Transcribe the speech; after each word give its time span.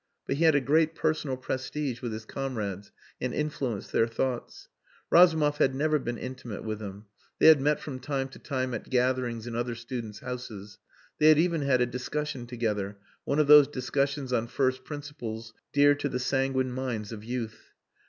But 0.25 0.37
he 0.37 0.45
had 0.45 0.55
a 0.55 0.61
great 0.61 0.95
personal 0.95 1.37
prestige 1.37 2.01
with 2.01 2.11
his 2.11 2.25
comrades 2.25 2.91
and 3.21 3.35
influenced 3.35 3.91
their 3.91 4.07
thoughts. 4.07 4.67
Razumov 5.11 5.57
had 5.57 5.75
never 5.75 5.99
been 5.99 6.17
intimate 6.17 6.63
with 6.63 6.81
him. 6.81 7.05
They 7.37 7.45
had 7.45 7.61
met 7.61 7.79
from 7.79 7.99
time 7.99 8.27
to 8.29 8.39
time 8.39 8.73
at 8.73 8.89
gatherings 8.89 9.45
in 9.45 9.55
other 9.55 9.75
students' 9.75 10.17
houses. 10.21 10.79
They 11.19 11.27
had 11.27 11.37
even 11.37 11.61
had 11.61 11.81
a 11.81 11.85
discussion 11.85 12.47
together 12.47 12.97
one 13.25 13.37
of 13.37 13.45
those 13.45 13.67
discussions 13.67 14.33
on 14.33 14.47
first 14.47 14.85
principles 14.85 15.53
dear 15.71 15.93
to 15.93 16.09
the 16.09 16.17
sanguine 16.17 16.71
minds 16.71 17.11
of 17.11 17.23
youth. 17.23 17.73